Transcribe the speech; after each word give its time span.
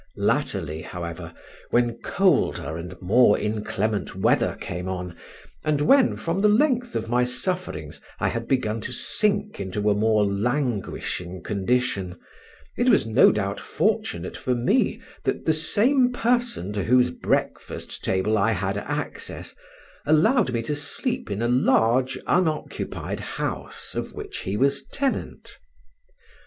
Latterly, 0.17 0.81
however, 0.81 1.31
when 1.69 1.99
colder 2.01 2.75
and 2.75 2.99
more 3.03 3.37
inclement 3.37 4.15
weather 4.15 4.57
came 4.59 4.89
on, 4.89 5.15
and 5.63 5.79
when, 5.79 6.17
from 6.17 6.41
the 6.41 6.49
length 6.49 6.95
of 6.95 7.07
my 7.07 7.23
sufferings, 7.23 8.01
I 8.19 8.27
had 8.29 8.47
begun 8.47 8.81
to 8.81 8.91
sink 8.91 9.59
into 9.59 9.91
a 9.91 9.93
more 9.93 10.25
languishing 10.25 11.43
condition, 11.43 12.17
it 12.79 12.89
was 12.89 13.05
no 13.05 13.31
doubt 13.31 13.59
fortunate 13.59 14.35
for 14.37 14.55
me 14.55 15.03
that 15.23 15.45
the 15.45 15.53
same 15.53 16.11
person 16.11 16.73
to 16.73 16.83
whose 16.85 17.11
breakfast 17.11 18.03
table 18.03 18.39
I 18.39 18.53
had 18.53 18.79
access, 18.79 19.53
allowed 20.07 20.51
me 20.51 20.63
to 20.63 20.75
sleep 20.75 21.29
in 21.29 21.43
a 21.43 21.47
large 21.47 22.17
unoccupied 22.25 23.19
house 23.19 23.93
of 23.93 24.13
which 24.13 24.39
he 24.39 24.57
was 24.57 24.83
tenant. 24.83 25.59